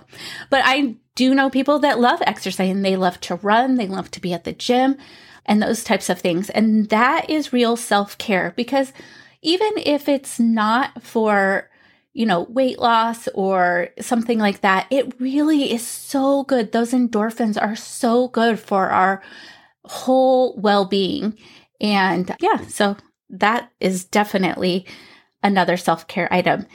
but 0.49 0.61
I 0.63 0.95
do 1.15 1.33
know 1.35 1.49
people 1.49 1.79
that 1.79 1.99
love 1.99 2.21
exercising. 2.25 2.81
They 2.81 2.95
love 2.95 3.19
to 3.21 3.35
run, 3.35 3.75
they 3.75 3.87
love 3.87 4.11
to 4.11 4.21
be 4.21 4.33
at 4.33 4.43
the 4.43 4.53
gym 4.53 4.97
and 5.45 5.61
those 5.61 5.83
types 5.83 6.09
of 6.09 6.19
things. 6.19 6.49
And 6.49 6.89
that 6.89 7.29
is 7.29 7.53
real 7.53 7.75
self-care 7.75 8.53
because 8.55 8.93
even 9.41 9.71
if 9.77 10.09
it's 10.09 10.39
not 10.39 11.03
for 11.03 11.69
you 12.17 12.25
know, 12.25 12.47
weight 12.49 12.79
loss 12.79 13.27
or 13.35 13.89
something 14.01 14.39
like 14.39 14.61
that, 14.61 14.87
it 14.89 15.13
really 15.19 15.71
is 15.71 15.85
so 15.85 16.43
good. 16.45 16.71
Those 16.71 16.91
endorphins 16.91 17.61
are 17.61 17.75
so 17.75 18.29
good 18.29 18.59
for 18.59 18.89
our 18.89 19.21
whole 19.85 20.57
well 20.57 20.85
being. 20.85 21.37
And 21.79 22.35
yeah, 22.39 22.65
so 22.65 22.97
that 23.29 23.71
is 23.79 24.03
definitely 24.03 24.87
another 25.43 25.77
self 25.77 26.07
care 26.07 26.27
item. 26.33 26.65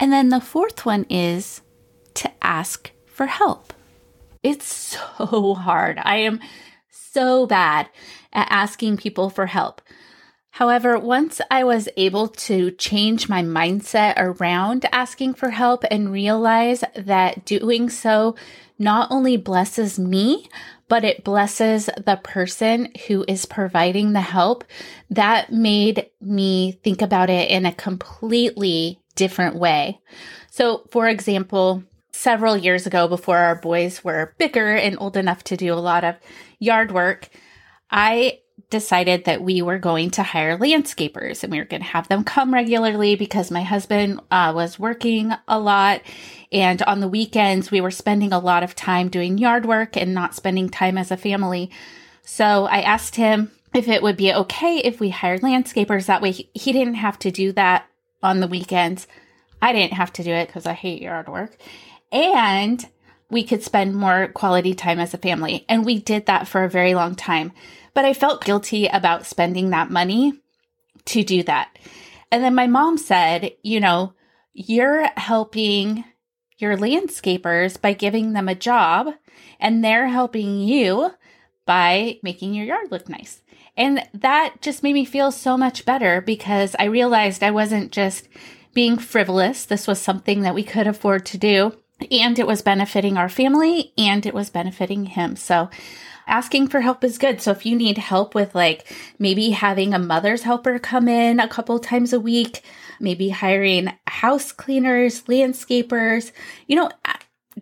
And 0.00 0.12
then 0.12 0.30
the 0.30 0.40
fourth 0.40 0.84
one 0.84 1.06
is 1.08 1.60
to 2.14 2.28
ask 2.42 2.90
for 3.06 3.26
help. 3.26 3.72
It's 4.42 4.66
so 4.66 5.54
hard. 5.58 6.00
I 6.02 6.16
am 6.16 6.40
so 6.90 7.46
bad 7.46 7.88
at 8.32 8.48
asking 8.50 8.96
people 8.96 9.30
for 9.30 9.46
help. 9.46 9.80
However, 10.58 10.98
once 10.98 11.40
I 11.52 11.62
was 11.62 11.88
able 11.96 12.26
to 12.26 12.72
change 12.72 13.28
my 13.28 13.44
mindset 13.44 14.14
around 14.16 14.86
asking 14.90 15.34
for 15.34 15.50
help 15.50 15.84
and 15.88 16.10
realize 16.10 16.82
that 16.96 17.44
doing 17.44 17.88
so 17.88 18.34
not 18.76 19.08
only 19.12 19.36
blesses 19.36 20.00
me, 20.00 20.48
but 20.88 21.04
it 21.04 21.22
blesses 21.22 21.88
the 22.04 22.18
person 22.24 22.88
who 23.06 23.24
is 23.28 23.46
providing 23.46 24.14
the 24.14 24.20
help, 24.20 24.64
that 25.10 25.52
made 25.52 26.10
me 26.20 26.72
think 26.82 27.02
about 27.02 27.30
it 27.30 27.48
in 27.52 27.64
a 27.64 27.72
completely 27.72 28.98
different 29.14 29.54
way. 29.54 30.00
So, 30.50 30.88
for 30.90 31.06
example, 31.06 31.84
several 32.10 32.56
years 32.56 32.84
ago, 32.84 33.06
before 33.06 33.38
our 33.38 33.54
boys 33.54 34.02
were 34.02 34.34
bigger 34.38 34.74
and 34.74 34.96
old 34.98 35.16
enough 35.16 35.44
to 35.44 35.56
do 35.56 35.72
a 35.72 35.76
lot 35.76 36.02
of 36.02 36.16
yard 36.58 36.90
work, 36.90 37.28
I 37.92 38.40
decided 38.70 39.24
that 39.24 39.42
we 39.42 39.62
were 39.62 39.78
going 39.78 40.10
to 40.10 40.22
hire 40.22 40.58
landscapers 40.58 41.42
and 41.42 41.52
we 41.52 41.58
were 41.58 41.64
going 41.64 41.82
to 41.82 41.88
have 41.88 42.08
them 42.08 42.24
come 42.24 42.52
regularly 42.52 43.14
because 43.14 43.50
my 43.50 43.62
husband 43.62 44.20
uh, 44.30 44.52
was 44.54 44.78
working 44.78 45.32
a 45.46 45.58
lot. 45.58 46.02
And 46.50 46.82
on 46.82 47.00
the 47.00 47.08
weekends, 47.08 47.70
we 47.70 47.80
were 47.80 47.90
spending 47.90 48.32
a 48.32 48.38
lot 48.38 48.62
of 48.62 48.74
time 48.74 49.08
doing 49.08 49.38
yard 49.38 49.66
work 49.66 49.96
and 49.96 50.14
not 50.14 50.34
spending 50.34 50.68
time 50.68 50.98
as 50.98 51.10
a 51.10 51.16
family. 51.16 51.70
So 52.22 52.66
I 52.66 52.80
asked 52.80 53.16
him 53.16 53.50
if 53.74 53.88
it 53.88 54.02
would 54.02 54.16
be 54.16 54.32
okay 54.32 54.78
if 54.78 55.00
we 55.00 55.10
hired 55.10 55.42
landscapers. 55.42 56.06
That 56.06 56.22
way 56.22 56.32
he, 56.32 56.50
he 56.54 56.72
didn't 56.72 56.94
have 56.94 57.18
to 57.20 57.30
do 57.30 57.52
that 57.52 57.86
on 58.22 58.40
the 58.40 58.46
weekends. 58.46 59.06
I 59.60 59.72
didn't 59.72 59.94
have 59.94 60.12
to 60.14 60.22
do 60.22 60.32
it 60.32 60.46
because 60.46 60.66
I 60.66 60.72
hate 60.72 61.02
yard 61.02 61.28
work. 61.28 61.56
And 62.10 62.86
we 63.30 63.44
could 63.44 63.62
spend 63.62 63.94
more 63.94 64.28
quality 64.28 64.74
time 64.74 65.00
as 65.00 65.12
a 65.12 65.18
family. 65.18 65.64
And 65.68 65.84
we 65.84 65.98
did 65.98 66.26
that 66.26 66.48
for 66.48 66.64
a 66.64 66.70
very 66.70 66.94
long 66.94 67.14
time. 67.14 67.52
But 67.98 68.04
I 68.04 68.14
felt 68.14 68.44
guilty 68.44 68.86
about 68.86 69.26
spending 69.26 69.70
that 69.70 69.90
money 69.90 70.32
to 71.06 71.24
do 71.24 71.42
that. 71.42 71.76
And 72.30 72.44
then 72.44 72.54
my 72.54 72.68
mom 72.68 72.96
said, 72.96 73.56
you 73.64 73.80
know, 73.80 74.12
you're 74.52 75.08
helping 75.16 76.04
your 76.58 76.76
landscapers 76.76 77.80
by 77.80 77.94
giving 77.94 78.34
them 78.34 78.48
a 78.48 78.54
job, 78.54 79.08
and 79.58 79.82
they're 79.82 80.06
helping 80.06 80.60
you 80.60 81.10
by 81.66 82.20
making 82.22 82.54
your 82.54 82.66
yard 82.66 82.92
look 82.92 83.08
nice. 83.08 83.42
And 83.76 84.08
that 84.14 84.62
just 84.62 84.84
made 84.84 84.94
me 84.94 85.04
feel 85.04 85.32
so 85.32 85.56
much 85.56 85.84
better 85.84 86.20
because 86.20 86.76
I 86.78 86.84
realized 86.84 87.42
I 87.42 87.50
wasn't 87.50 87.90
just 87.90 88.28
being 88.74 88.96
frivolous. 88.96 89.64
This 89.64 89.88
was 89.88 90.00
something 90.00 90.42
that 90.42 90.54
we 90.54 90.62
could 90.62 90.86
afford 90.86 91.26
to 91.26 91.36
do, 91.36 91.76
and 92.12 92.38
it 92.38 92.46
was 92.46 92.62
benefiting 92.62 93.16
our 93.16 93.28
family 93.28 93.92
and 93.98 94.24
it 94.24 94.34
was 94.34 94.50
benefiting 94.50 95.06
him. 95.06 95.34
So 95.34 95.68
asking 96.28 96.68
for 96.68 96.80
help 96.80 97.02
is 97.02 97.18
good. 97.18 97.40
So 97.40 97.50
if 97.50 97.66
you 97.66 97.76
need 97.76 97.98
help 97.98 98.34
with 98.34 98.54
like 98.54 98.92
maybe 99.18 99.50
having 99.50 99.94
a 99.94 99.98
mother's 99.98 100.42
helper 100.42 100.78
come 100.78 101.08
in 101.08 101.40
a 101.40 101.48
couple 101.48 101.78
times 101.78 102.12
a 102.12 102.20
week, 102.20 102.62
maybe 103.00 103.30
hiring 103.30 103.92
house 104.06 104.52
cleaners, 104.52 105.22
landscapers, 105.22 106.32
you 106.66 106.76
know, 106.76 106.90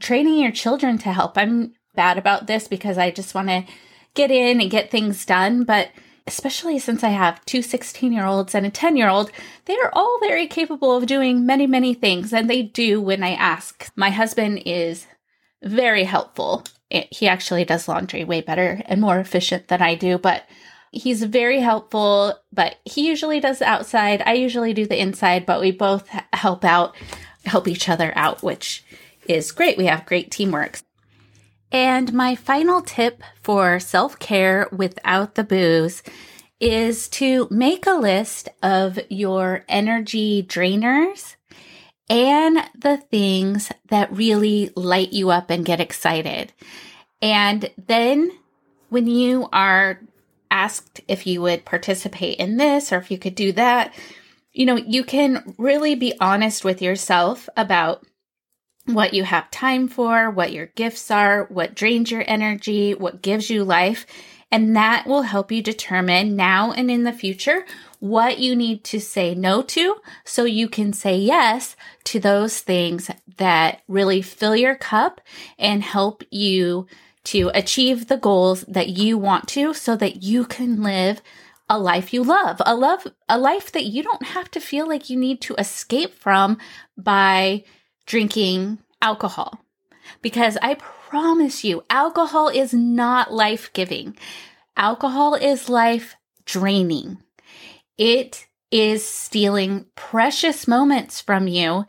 training 0.01 0.41
your 0.41 0.53
children 0.53 0.99
to 0.99 1.13
help. 1.13 1.39
I'm 1.39 1.75
bad 1.95 2.19
about 2.19 2.47
this 2.47 2.69
because 2.69 2.99
I 2.99 3.11
just 3.11 3.35
want 3.35 3.49
to 3.49 3.65
get 4.15 4.31
in 4.31 4.61
and 4.61 4.71
get 4.71 4.91
things 4.91 5.25
done, 5.25 5.65
but 5.65 5.91
especially 6.27 6.79
since 6.79 7.05
I 7.05 7.11
have 7.11 7.45
two 7.45 7.63
16 7.63 8.13
year 8.13 8.27
olds 8.27 8.55
and 8.55 8.67
a 8.67 8.71
10 8.71 8.97
year 8.97 9.09
old, 9.09 9.31
they 9.67 9.77
are 9.77 9.91
all 9.93 10.19
very 10.21 10.47
capable 10.47 10.97
of 10.97 11.07
doing 11.07 11.47
many, 11.47 11.67
many 11.67 11.95
things, 11.95 12.33
and 12.33 12.51
they 12.51 12.63
do 12.63 13.01
when 13.01 13.23
I 13.23 13.31
ask. 13.31 13.91
My 13.95 14.11
husband 14.11 14.63
is 14.67 15.07
very 15.63 16.05
helpful 16.05 16.65
it, 16.91 17.09
he 17.11 17.29
actually 17.29 17.65
does 17.65 17.89
laundry 17.89 18.25
way 18.25 18.41
better 18.41 18.83
and 18.87 19.01
more 19.01 19.19
efficient 19.19 19.69
than 19.69 19.83
I 19.83 19.95
do, 19.95 20.19
but 20.19 20.45
he's 20.93 21.23
very 21.25 21.61
helpful. 21.61 22.35
But 22.53 22.77
he 22.85 23.07
usually 23.07 23.41
does 23.41 23.59
the 23.59 23.69
outside. 23.69 24.23
I 24.25 24.35
usually 24.35 24.73
do 24.73 24.87
the 24.87 25.01
inside, 25.01 25.47
but 25.47 25.61
we 25.61 25.71
both 25.71 26.09
help 26.33 26.65
out, 26.65 26.95
help 27.45 27.69
each 27.69 27.89
other 27.89 28.13
out, 28.17 28.43
which 28.43 28.85
is 29.27 29.53
great. 29.53 29.77
We 29.77 29.87
have 29.87 30.07
great 30.07 30.31
teamwork. 30.31 30.81
And 31.73 32.13
my 32.13 32.35
final 32.35 32.81
tip 32.81 33.23
for 33.43 33.81
self 33.81 34.19
care 34.19 34.69
without 34.71 35.35
the 35.35 35.45
booze 35.45 36.03
is 36.61 37.09
to 37.09 37.49
make 37.51 37.87
a 37.87 37.93
list 37.93 38.49
of 38.63 38.99
your 39.11 39.65
energy 39.69 40.43
drainers 40.43 41.36
and 42.09 42.59
the 42.79 42.97
things 42.97 43.71
that 43.89 44.13
really 44.13 44.71
light 44.77 45.13
you 45.13 45.31
up 45.31 45.51
and 45.51 45.65
get 45.65 45.81
excited. 45.81 46.53
And 47.21 47.71
then 47.87 48.31
when 48.89 49.07
you 49.07 49.49
are 49.53 50.01
asked 50.51 51.01
if 51.09 51.27
you 51.27 51.43
would 51.43 51.65
participate 51.65 52.39
in 52.39 52.57
this 52.57 52.93
or 52.93 52.99
if 52.99 53.11
you 53.11 53.19
could 53.19 53.35
do 53.35 53.53
that, 53.53 53.95
you 54.53 54.65
know, 54.65 54.77
you 54.77 55.05
can 55.05 55.55
really 55.59 55.95
be 55.95 56.15
honest 56.21 56.65
with 56.65 56.81
yourself 56.81 57.49
about 57.57 58.07
what 58.87 59.13
you 59.13 59.25
have 59.25 59.51
time 59.51 59.89
for, 59.89 60.31
what 60.31 60.53
your 60.53 60.67
gifts 60.67 61.11
are, 61.11 61.45
what 61.45 61.75
drains 61.75 62.11
your 62.11 62.25
energy, 62.27 62.95
what 62.95 63.21
gives 63.23 63.51
you 63.51 63.65
life. 63.65 64.07
And 64.51 64.77
that 64.77 65.07
will 65.07 65.23
help 65.23 65.51
you 65.51 65.61
determine 65.61 66.37
now 66.37 66.71
and 66.73 66.91
in 66.91 67.03
the 67.03 67.13
future 67.13 67.67
what 68.01 68.39
you 68.39 68.55
need 68.55 68.85
to 68.85 69.01
say 69.01 69.35
no 69.35 69.63
to 69.63 69.97
so 70.25 70.45
you 70.45 70.69
can 70.69 70.93
say 70.93 71.17
yes 71.17 71.77
to 72.05 72.21
those 72.21 72.61
things 72.61 73.11
that 73.37 73.83
really 73.89 74.23
fill 74.23 74.57
your 74.57 74.75
cup 74.75 75.21
and 75.59 75.83
help 75.83 76.23
you 76.31 76.87
to 77.25 77.51
achieve 77.55 78.07
the 78.07 78.17
goals 78.17 78.63
that 78.69 78.89
you 78.89 79.19
want 79.19 79.49
to 79.49 79.75
so 79.75 79.97
that 79.97 80.23
you 80.23 80.45
can 80.45 80.83
live 80.83 81.21
a 81.69 81.79
life 81.79 82.15
you 82.15 82.23
love, 82.23 82.63
a 82.65 82.77
love, 82.77 83.07
a 83.29 83.39
life 83.39 83.73
that 83.73 83.87
you 83.87 84.03
don't 84.03 84.23
have 84.23 84.51
to 84.53 84.61
feel 84.61 84.89
like 84.89 85.11
you 85.11 85.19
need 85.19 85.41
to 85.41 85.55
escape 85.57 86.15
from 86.15 86.59
by 86.97 87.65
drinking 88.07 88.79
alcohol. 89.03 89.61
Because 90.23 90.57
I 90.63 90.75
promise 90.75 91.65
you, 91.65 91.85
alcohol 91.91 92.49
is 92.49 92.73
not 92.73 93.33
life 93.33 93.73
giving. 93.73 94.17
Alcohol 94.77 95.35
is 95.35 95.69
life 95.69 96.15
draining. 96.45 97.19
It 97.99 98.47
is 98.71 99.07
stealing 99.07 99.87
precious 99.95 100.69
moments 100.69 101.21
from 101.21 101.49
you, 101.49 101.87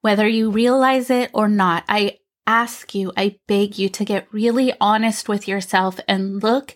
whether 0.00 0.26
you 0.26 0.50
realize 0.50 1.10
it 1.10 1.30
or 1.32 1.48
not. 1.48 1.84
I 1.88 2.18
ask 2.46 2.94
you, 2.94 3.12
I 3.16 3.36
beg 3.46 3.78
you 3.78 3.88
to 3.90 4.04
get 4.04 4.32
really 4.32 4.72
honest 4.80 5.28
with 5.28 5.46
yourself 5.46 6.00
and 6.08 6.42
look 6.42 6.74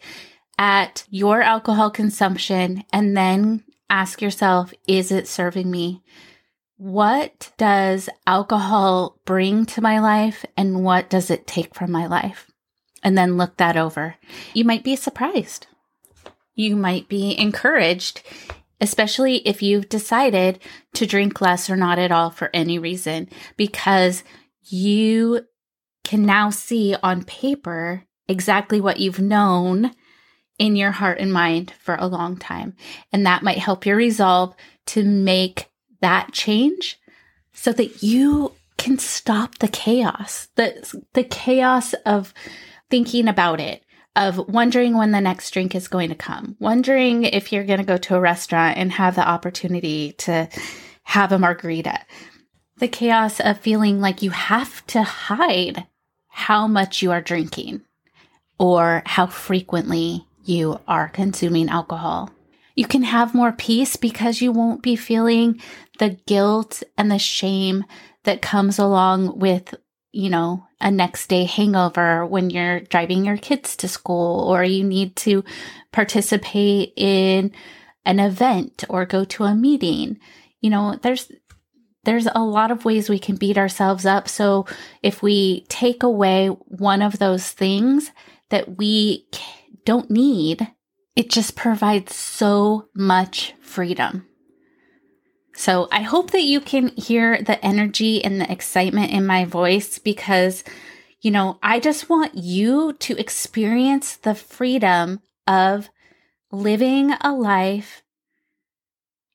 at 0.58 1.04
your 1.08 1.40
alcohol 1.40 1.90
consumption 1.90 2.84
and 2.92 3.16
then 3.16 3.64
ask 3.88 4.20
yourself, 4.20 4.72
is 4.86 5.10
it 5.10 5.26
serving 5.26 5.70
me? 5.70 6.02
What 6.76 7.52
does 7.58 8.08
alcohol 8.26 9.18
bring 9.24 9.66
to 9.66 9.80
my 9.80 9.98
life 9.98 10.44
and 10.56 10.84
what 10.84 11.08
does 11.08 11.30
it 11.30 11.46
take 11.46 11.74
from 11.74 11.90
my 11.90 12.06
life? 12.06 12.50
And 13.02 13.16
then 13.16 13.36
look 13.36 13.56
that 13.56 13.76
over. 13.76 14.16
You 14.54 14.64
might 14.64 14.84
be 14.84 14.94
surprised. 14.94 15.66
You 16.54 16.76
might 16.76 17.08
be 17.08 17.38
encouraged, 17.38 18.22
especially 18.80 19.36
if 19.46 19.62
you've 19.62 19.88
decided 19.88 20.58
to 20.94 21.06
drink 21.06 21.40
less 21.40 21.70
or 21.70 21.76
not 21.76 21.98
at 21.98 22.12
all 22.12 22.30
for 22.30 22.50
any 22.52 22.78
reason, 22.78 23.28
because 23.56 24.22
you 24.64 25.46
can 26.04 26.24
now 26.24 26.50
see 26.50 26.94
on 27.02 27.24
paper 27.24 28.04
exactly 28.28 28.80
what 28.80 28.98
you've 28.98 29.20
known 29.20 29.92
in 30.58 30.76
your 30.76 30.90
heart 30.90 31.18
and 31.18 31.32
mind 31.32 31.72
for 31.80 31.96
a 31.96 32.06
long 32.06 32.36
time. 32.36 32.74
And 33.12 33.26
that 33.26 33.42
might 33.42 33.58
help 33.58 33.86
your 33.86 33.96
resolve 33.96 34.54
to 34.86 35.02
make 35.02 35.70
that 36.00 36.32
change 36.32 36.98
so 37.52 37.72
that 37.72 38.02
you 38.02 38.52
can 38.78 38.98
stop 38.98 39.58
the 39.58 39.68
chaos, 39.68 40.48
the, 40.56 41.02
the 41.14 41.24
chaos 41.24 41.94
of 42.04 42.34
thinking 42.90 43.28
about 43.28 43.60
it, 43.60 43.84
of 44.14 44.38
wondering 44.48 44.96
when 44.96 45.10
the 45.10 45.20
next 45.20 45.50
drink 45.52 45.74
is 45.74 45.88
going 45.88 46.10
to 46.10 46.14
come, 46.14 46.56
wondering 46.58 47.24
if 47.24 47.52
you're 47.52 47.64
going 47.64 47.78
to 47.78 47.84
go 47.84 47.96
to 47.96 48.16
a 48.16 48.20
restaurant 48.20 48.76
and 48.76 48.92
have 48.92 49.14
the 49.14 49.26
opportunity 49.26 50.12
to 50.12 50.48
have 51.04 51.32
a 51.32 51.38
margarita, 51.38 51.98
the 52.78 52.88
chaos 52.88 53.40
of 53.40 53.58
feeling 53.58 54.00
like 54.00 54.22
you 54.22 54.30
have 54.30 54.86
to 54.86 55.02
hide 55.02 55.86
how 56.28 56.66
much 56.66 57.02
you 57.02 57.10
are 57.10 57.20
drinking 57.20 57.82
or 58.58 59.02
how 59.06 59.26
frequently 59.26 60.26
you 60.44 60.78
are 60.86 61.08
consuming 61.08 61.68
alcohol. 61.68 62.30
You 62.74 62.86
can 62.86 63.02
have 63.02 63.34
more 63.34 63.52
peace 63.52 63.96
because 63.96 64.40
you 64.40 64.52
won't 64.52 64.82
be 64.82 64.96
feeling 64.96 65.60
the 65.98 66.10
guilt 66.26 66.82
and 66.96 67.10
the 67.10 67.18
shame 67.18 67.84
that 68.24 68.42
comes 68.42 68.78
along 68.78 69.38
with, 69.38 69.74
you 70.12 70.28
know, 70.28 70.66
a 70.80 70.90
next 70.90 71.26
day 71.28 71.44
hangover 71.44 72.24
when 72.26 72.50
you're 72.50 72.80
driving 72.80 73.24
your 73.24 73.38
kids 73.38 73.76
to 73.76 73.88
school 73.88 74.48
or 74.48 74.62
you 74.62 74.84
need 74.84 75.16
to 75.16 75.42
participate 75.90 76.92
in 76.96 77.50
an 78.04 78.20
event 78.20 78.84
or 78.88 79.06
go 79.06 79.24
to 79.24 79.44
a 79.44 79.54
meeting. 79.54 80.18
You 80.60 80.70
know, 80.70 80.98
there's 81.02 81.32
there's 82.04 82.28
a 82.34 82.44
lot 82.44 82.70
of 82.70 82.84
ways 82.84 83.08
we 83.08 83.18
can 83.18 83.36
beat 83.36 83.56
ourselves 83.56 84.04
up. 84.04 84.28
So 84.28 84.66
if 85.02 85.22
we 85.22 85.64
take 85.68 86.02
away 86.02 86.48
one 86.48 87.00
of 87.00 87.18
those 87.18 87.48
things 87.48 88.10
that 88.50 88.76
we 88.76 89.28
don't 89.84 90.10
need, 90.10 90.66
it 91.14 91.30
just 91.30 91.54
provides 91.54 92.14
so 92.14 92.88
much 92.94 93.54
freedom. 93.60 94.26
So 95.54 95.88
I 95.92 96.02
hope 96.02 96.30
that 96.30 96.42
you 96.42 96.60
can 96.60 96.88
hear 96.88 97.42
the 97.42 97.62
energy 97.64 98.24
and 98.24 98.40
the 98.40 98.50
excitement 98.50 99.12
in 99.12 99.26
my 99.26 99.44
voice 99.44 99.98
because, 99.98 100.64
you 101.20 101.30
know, 101.30 101.58
I 101.62 101.78
just 101.78 102.08
want 102.08 102.34
you 102.34 102.94
to 102.94 103.18
experience 103.18 104.16
the 104.16 104.34
freedom 104.34 105.20
of 105.46 105.90
living 106.50 107.12
a 107.20 107.32
life 107.32 108.02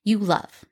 you 0.04 0.18
love. 0.18 0.67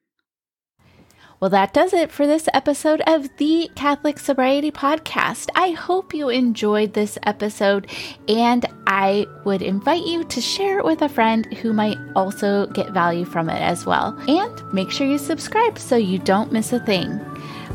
Well, 1.42 1.50
that 1.50 1.74
does 1.74 1.92
it 1.92 2.12
for 2.12 2.26
this 2.26 2.48
episode 2.54 3.02
of 3.06 3.30
the 3.38 3.70
Catholic 3.76 4.20
Sobriety 4.20 4.72
Podcast. 4.72 5.50
I 5.54 5.72
hope 5.72 6.14
you 6.14 6.30
enjoyed 6.30 6.94
this 6.94 7.18
episode, 7.24 7.92
and 8.30 8.66
I 8.88 9.28
would 9.44 9.62
invite 9.62 10.06
you 10.06 10.24
to 10.24 10.40
share 10.40 10.80
it 10.80 10.86
with 10.86 11.02
a 11.02 11.10
friend 11.10 11.46
who 11.56 11.74
might 11.74 11.98
also 12.16 12.68
get 12.68 12.92
value 12.92 13.26
from 13.26 13.50
it 13.50 13.62
as 13.62 13.86
well. 13.86 14.18
And 14.30 14.74
make 14.74 14.92
sure 14.92 15.08
you 15.08 15.18
subscribe 15.18 15.78
so 15.78 15.98
you 15.98 16.20
don't 16.20 16.54
miss 16.54 16.72
a 16.72 16.80
thing. 16.80 17.20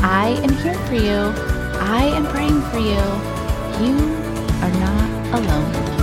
I 0.02 0.36
am 0.42 0.52
here 0.56 0.74
for 0.86 0.94
you. 0.94 1.32
I 1.80 2.10
am 2.14 2.26
praying 2.26 2.60
for 2.70 2.78
you. 2.78 3.00
You 3.84 3.96
are 4.62 4.72
not 4.80 5.10
alone. 5.40 5.93